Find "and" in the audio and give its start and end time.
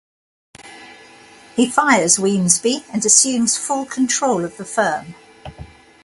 2.91-3.05